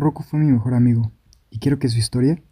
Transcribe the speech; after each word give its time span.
Rocco 0.00 0.22
fue 0.22 0.40
mi 0.40 0.50
mejor 0.50 0.74
amigo, 0.74 1.12
y 1.50 1.58
quiero 1.58 1.78
que 1.78 1.88
su 1.88 1.98
historia 1.98 2.42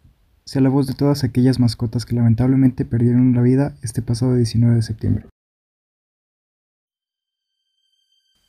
sea 0.45 0.61
la 0.61 0.69
voz 0.69 0.87
de 0.87 0.93
todas 0.93 1.23
aquellas 1.23 1.59
mascotas 1.59 2.05
que 2.05 2.15
lamentablemente 2.15 2.85
perdieron 2.85 3.33
la 3.33 3.41
vida 3.41 3.75
este 3.81 4.01
pasado 4.01 4.35
19 4.35 4.75
de 4.75 4.81
septiembre. 4.81 5.25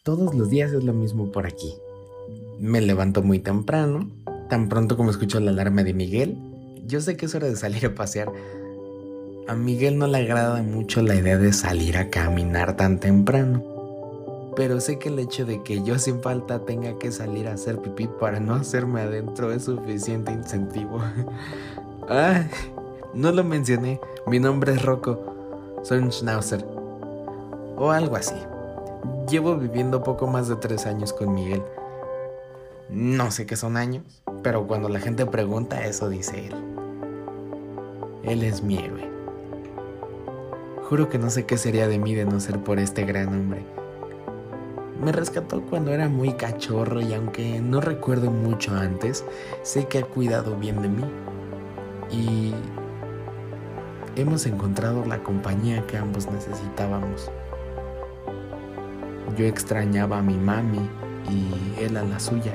Todos 0.04 0.34
los 0.34 0.50
días 0.50 0.72
es 0.72 0.84
lo 0.84 0.92
mismo 0.94 1.32
por 1.32 1.46
aquí. 1.46 1.74
Me 2.58 2.80
levanto 2.80 3.22
muy 3.22 3.38
temprano, 3.38 4.10
tan 4.48 4.68
pronto 4.68 4.96
como 4.96 5.10
escucho 5.10 5.40
la 5.40 5.50
alarma 5.50 5.82
de 5.82 5.94
Miguel. 5.94 6.38
Yo 6.86 7.00
sé 7.00 7.16
que 7.16 7.26
es 7.26 7.34
hora 7.34 7.48
de 7.48 7.56
salir 7.56 7.84
a 7.86 7.94
pasear. 7.94 8.32
A 9.48 9.54
Miguel 9.54 9.98
no 9.98 10.06
le 10.06 10.18
agrada 10.18 10.62
mucho 10.62 11.02
la 11.02 11.14
idea 11.16 11.38
de 11.38 11.52
salir 11.52 11.96
a 11.96 12.08
caminar 12.08 12.76
tan 12.76 12.98
temprano 12.98 13.69
pero 14.56 14.80
sé 14.80 14.98
que 14.98 15.08
el 15.08 15.18
hecho 15.18 15.44
de 15.44 15.62
que 15.62 15.82
yo 15.82 15.98
sin 15.98 16.20
falta 16.20 16.64
tenga 16.64 16.98
que 16.98 17.12
salir 17.12 17.48
a 17.48 17.54
hacer 17.54 17.78
pipí 17.78 18.08
para 18.08 18.40
no 18.40 18.54
hacerme 18.54 19.02
adentro 19.02 19.52
es 19.52 19.64
suficiente 19.64 20.32
incentivo. 20.32 21.00
ah, 22.08 22.44
no 23.14 23.32
lo 23.32 23.44
mencioné, 23.44 24.00
mi 24.26 24.38
nombre 24.38 24.72
es 24.72 24.82
Rocco, 24.82 25.80
soy 25.82 25.98
un 25.98 26.12
schnauzer. 26.12 26.64
O 27.76 27.90
algo 27.90 28.16
así. 28.16 28.34
Llevo 29.30 29.56
viviendo 29.56 30.02
poco 30.02 30.26
más 30.26 30.48
de 30.48 30.56
tres 30.56 30.86
años 30.86 31.12
con 31.12 31.32
Miguel. 31.32 31.62
No 32.90 33.30
sé 33.30 33.46
qué 33.46 33.56
son 33.56 33.76
años, 33.76 34.22
pero 34.42 34.66
cuando 34.66 34.88
la 34.88 35.00
gente 35.00 35.24
pregunta 35.24 35.86
eso 35.86 36.08
dice 36.08 36.48
él. 36.48 36.54
Él 38.24 38.42
es 38.42 38.62
mi 38.62 38.78
héroe. 38.78 39.08
Juro 40.88 41.08
que 41.08 41.18
no 41.18 41.30
sé 41.30 41.46
qué 41.46 41.56
sería 41.56 41.86
de 41.86 41.98
mí 41.98 42.14
de 42.14 42.26
no 42.26 42.40
ser 42.40 42.58
por 42.58 42.78
este 42.78 43.04
gran 43.04 43.28
hombre. 43.28 43.64
Me 45.02 45.12
rescató 45.12 45.62
cuando 45.62 45.92
era 45.92 46.10
muy 46.10 46.34
cachorro 46.34 47.00
y 47.00 47.14
aunque 47.14 47.58
no 47.60 47.80
recuerdo 47.80 48.30
mucho 48.30 48.74
antes, 48.74 49.24
sé 49.62 49.86
que 49.86 49.98
ha 49.98 50.02
cuidado 50.02 50.56
bien 50.56 50.82
de 50.82 50.88
mí. 50.90 51.04
Y 52.10 52.52
hemos 54.14 54.44
encontrado 54.44 55.06
la 55.06 55.22
compañía 55.22 55.86
que 55.86 55.96
ambos 55.96 56.30
necesitábamos. 56.30 57.30
Yo 59.38 59.46
extrañaba 59.46 60.18
a 60.18 60.22
mi 60.22 60.34
mami 60.34 60.90
y 61.30 61.82
él 61.82 61.96
a 61.96 62.02
la 62.02 62.20
suya. 62.20 62.52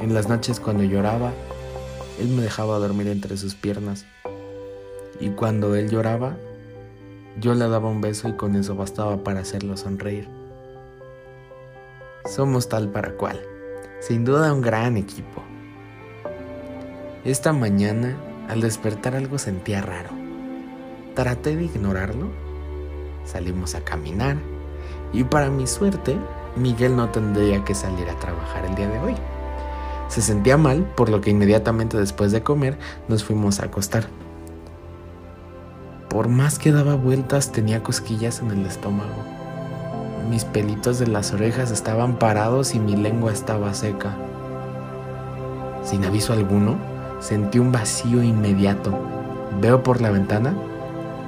En 0.00 0.14
las 0.14 0.28
noches 0.28 0.58
cuando 0.58 0.82
lloraba, 0.82 1.32
él 2.18 2.28
me 2.30 2.42
dejaba 2.42 2.78
dormir 2.78 3.06
entre 3.06 3.36
sus 3.36 3.54
piernas. 3.54 4.04
Y 5.20 5.30
cuando 5.30 5.76
él 5.76 5.90
lloraba, 5.90 6.36
yo 7.38 7.54
le 7.54 7.68
daba 7.68 7.88
un 7.88 8.00
beso 8.00 8.28
y 8.28 8.32
con 8.32 8.56
eso 8.56 8.74
bastaba 8.74 9.22
para 9.22 9.40
hacerlo 9.40 9.76
sonreír. 9.76 10.37
Somos 12.28 12.68
tal 12.68 12.90
para 12.90 13.12
cual. 13.12 13.40
Sin 14.00 14.26
duda 14.26 14.52
un 14.52 14.60
gran 14.60 14.98
equipo. 14.98 15.42
Esta 17.24 17.54
mañana, 17.54 18.18
al 18.50 18.60
despertar 18.60 19.16
algo 19.16 19.38
sentía 19.38 19.80
raro. 19.80 20.10
Traté 21.14 21.56
de 21.56 21.64
ignorarlo. 21.64 22.28
Salimos 23.24 23.74
a 23.74 23.80
caminar 23.80 24.36
y 25.10 25.24
para 25.24 25.48
mi 25.48 25.66
suerte, 25.66 26.18
Miguel 26.54 26.96
no 26.96 27.08
tendría 27.08 27.64
que 27.64 27.74
salir 27.74 28.10
a 28.10 28.18
trabajar 28.18 28.66
el 28.66 28.74
día 28.74 28.88
de 28.88 28.98
hoy. 28.98 29.14
Se 30.08 30.20
sentía 30.20 30.58
mal, 30.58 30.84
por 30.96 31.08
lo 31.08 31.22
que 31.22 31.30
inmediatamente 31.30 31.96
después 31.96 32.30
de 32.30 32.42
comer 32.42 32.78
nos 33.08 33.24
fuimos 33.24 33.60
a 33.60 33.66
acostar. 33.66 34.06
Por 36.10 36.28
más 36.28 36.58
que 36.58 36.72
daba 36.72 36.94
vueltas 36.94 37.52
tenía 37.52 37.82
cosquillas 37.82 38.40
en 38.40 38.50
el 38.50 38.66
estómago 38.66 39.37
mis 40.28 40.44
pelitos 40.44 40.98
de 40.98 41.06
las 41.06 41.32
orejas 41.32 41.70
estaban 41.70 42.16
parados 42.16 42.74
y 42.74 42.80
mi 42.80 42.96
lengua 42.96 43.32
estaba 43.32 43.72
seca. 43.74 44.14
Sin 45.82 46.04
aviso 46.04 46.32
alguno, 46.34 46.76
sentí 47.20 47.58
un 47.58 47.72
vacío 47.72 48.22
inmediato. 48.22 48.92
Veo 49.60 49.82
por 49.82 50.00
la 50.00 50.10
ventana 50.10 50.54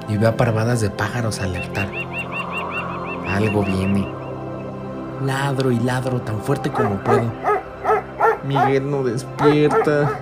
y 0.09 0.17
veo 0.17 0.37
parvadas 0.37 0.81
de 0.81 0.91
pájaros 0.91 1.41
alertar. 1.41 1.89
Algo 3.27 3.63
viene. 3.65 4.07
Ladro 5.25 5.71
y 5.71 5.79
ladro 5.81 6.21
tan 6.21 6.41
fuerte 6.41 6.71
como 6.71 6.97
puedo. 6.97 7.31
Miguel 8.45 8.91
no 8.91 9.03
despierta. 9.03 10.21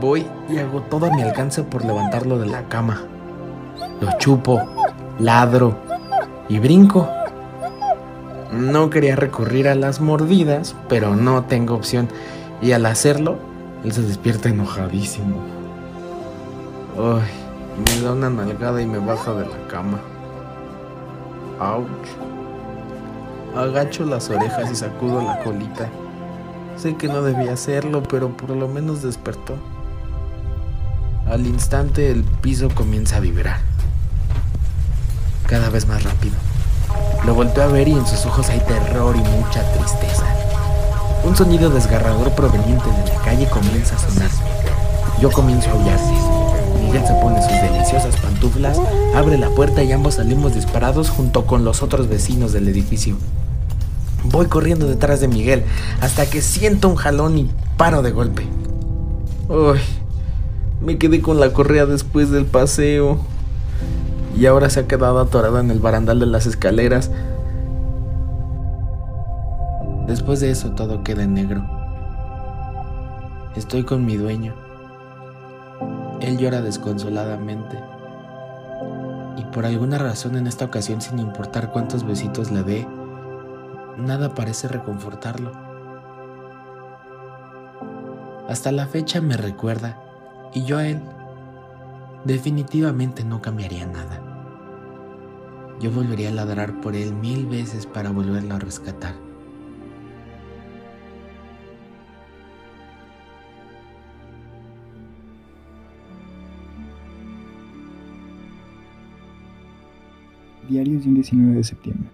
Voy 0.00 0.26
y 0.48 0.58
hago 0.58 0.82
todo 0.82 1.06
a 1.06 1.10
mi 1.10 1.22
alcance 1.22 1.62
por 1.62 1.84
levantarlo 1.84 2.38
de 2.38 2.46
la 2.46 2.64
cama. 2.64 3.02
Lo 4.00 4.18
chupo, 4.18 4.60
ladro 5.18 5.74
y 6.48 6.58
brinco. 6.58 7.08
No 8.52 8.90
quería 8.90 9.16
recurrir 9.16 9.68
a 9.68 9.74
las 9.74 10.00
mordidas, 10.00 10.74
pero 10.88 11.16
no 11.16 11.44
tengo 11.44 11.74
opción. 11.74 12.08
Y 12.62 12.72
al 12.72 12.86
hacerlo, 12.86 13.36
él 13.84 13.92
se 13.92 14.02
despierta 14.02 14.48
enojadísimo. 14.48 15.36
Ay, 16.98 17.30
me 17.84 18.02
da 18.02 18.12
una 18.12 18.30
nalgada 18.30 18.80
y 18.80 18.86
me 18.86 18.98
baja 18.98 19.32
de 19.34 19.46
la 19.46 19.68
cama. 19.68 19.98
Ouch. 21.60 21.88
Agacho 23.56 24.04
las 24.04 24.30
orejas 24.30 24.70
y 24.70 24.76
sacudo 24.76 25.22
la 25.22 25.40
colita. 25.40 25.88
Sé 26.76 26.96
que 26.96 27.08
no 27.08 27.22
debía 27.22 27.52
hacerlo, 27.52 28.02
pero 28.02 28.36
por 28.36 28.50
lo 28.50 28.68
menos 28.68 29.02
despertó. 29.02 29.54
Al 31.26 31.46
instante 31.46 32.10
el 32.10 32.22
piso 32.22 32.68
comienza 32.74 33.16
a 33.16 33.20
vibrar. 33.20 33.60
Cada 35.46 35.70
vez 35.70 35.86
más 35.86 36.04
rápido. 36.04 36.34
Lo 37.24 37.34
volteó 37.34 37.64
a 37.64 37.66
ver 37.66 37.88
y 37.88 37.92
en 37.92 38.06
sus 38.06 38.24
ojos 38.26 38.48
hay 38.48 38.60
terror 38.60 39.16
y 39.16 39.20
mucha 39.20 39.62
tristeza. 39.72 40.24
Un 41.24 41.34
sonido 41.34 41.70
desgarrador 41.70 42.30
proveniente 42.32 42.88
de 42.88 43.12
la 43.12 43.20
calle 43.22 43.48
comienza 43.48 43.96
a 43.96 43.98
sonar. 43.98 44.30
Yo 45.20 45.32
comienzo 45.32 45.70
a 45.70 45.72
aullar. 45.72 45.98
Miguel 46.80 47.04
se 47.04 47.14
pone 47.14 47.42
sus 47.42 47.60
deliciosas 47.60 48.16
pantuflas, 48.20 48.78
abre 49.14 49.38
la 49.38 49.50
puerta 49.50 49.82
y 49.82 49.90
ambos 49.90 50.14
salimos 50.14 50.54
disparados 50.54 51.10
junto 51.10 51.46
con 51.46 51.64
los 51.64 51.82
otros 51.82 52.08
vecinos 52.08 52.52
del 52.52 52.68
edificio. 52.68 53.16
Voy 54.24 54.46
corriendo 54.46 54.86
detrás 54.86 55.20
de 55.20 55.28
Miguel 55.28 55.64
hasta 56.00 56.26
que 56.26 56.42
siento 56.42 56.88
un 56.88 56.96
jalón 56.96 57.38
y 57.38 57.50
paro 57.76 58.02
de 58.02 58.12
golpe. 58.12 58.46
Uy, 59.48 59.78
me 60.80 60.98
quedé 60.98 61.20
con 61.20 61.40
la 61.40 61.52
correa 61.52 61.86
después 61.86 62.30
del 62.30 62.44
paseo 62.44 63.18
y 64.36 64.46
ahora 64.46 64.68
se 64.68 64.80
ha 64.80 64.86
quedado 64.86 65.18
atorada 65.18 65.60
en 65.60 65.70
el 65.70 65.80
barandal 65.80 66.20
de 66.20 66.26
las 66.26 66.46
escaleras. 66.46 67.10
Después 70.06 70.40
de 70.40 70.50
eso 70.50 70.72
todo 70.72 71.02
queda 71.02 71.22
en 71.22 71.34
negro. 71.34 71.64
Estoy 73.56 73.84
con 73.84 74.04
mi 74.04 74.16
dueño. 74.16 74.54
Él 76.20 76.36
llora 76.36 76.60
desconsoladamente. 76.60 77.78
Y 79.38 79.44
por 79.52 79.64
alguna 79.64 79.98
razón 79.98 80.36
en 80.36 80.46
esta 80.46 80.66
ocasión, 80.66 81.00
sin 81.00 81.18
importar 81.18 81.72
cuántos 81.72 82.06
besitos 82.06 82.50
le 82.50 82.62
dé, 82.62 82.86
nada 83.96 84.34
parece 84.34 84.68
reconfortarlo. 84.68 85.52
Hasta 88.48 88.70
la 88.72 88.86
fecha 88.86 89.20
me 89.20 89.36
recuerda, 89.36 89.98
y 90.52 90.64
yo 90.64 90.78
a 90.78 90.86
él. 90.86 91.00
Definitivamente 92.24 93.24
no 93.24 93.40
cambiaría 93.40 93.86
nada. 93.86 94.25
Yo 95.80 95.90
volvería 95.90 96.30
a 96.30 96.32
ladrar 96.32 96.80
por 96.80 96.96
él 96.96 97.12
mil 97.14 97.46
veces 97.46 97.86
para 97.86 98.10
volverlo 98.10 98.54
a 98.54 98.58
rescatar. 98.58 99.14
Un 110.68 111.14
19 111.14 111.56
de 111.56 111.64
septiembre. 111.64 112.10